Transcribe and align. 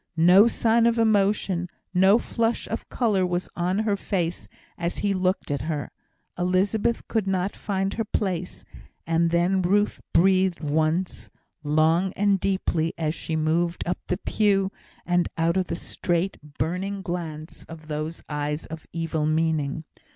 No 0.17 0.47
sign 0.47 0.87
of 0.87 0.97
emotion, 0.97 1.69
no 1.93 2.17
flush 2.17 2.67
of 2.67 2.89
colour 2.89 3.23
was 3.23 3.47
on 3.55 3.77
her 3.77 3.95
face 3.95 4.47
as 4.75 4.97
he 5.05 5.13
looked 5.13 5.51
at 5.51 5.61
her. 5.61 5.91
Elizabeth 6.39 7.07
could 7.07 7.27
not 7.27 7.55
find 7.55 7.93
her 7.93 8.03
place, 8.03 8.63
and 9.05 9.29
then 9.29 9.61
Ruth 9.61 10.01
breathed 10.11 10.59
once, 10.59 11.29
long 11.61 12.13
and 12.13 12.39
deeply, 12.39 12.95
as 12.97 13.13
she 13.13 13.35
moved 13.35 13.83
up 13.85 13.99
the 14.07 14.17
pew, 14.17 14.71
and 15.05 15.29
out 15.37 15.55
of 15.55 15.65
the 15.67 15.75
straight, 15.75 16.39
burning 16.57 17.03
glance 17.03 17.63
of 17.65 17.87
those 17.87 18.23
eyes 18.27 18.65
of 18.65 18.87
evil 18.91 19.27
meaning. 19.27 19.83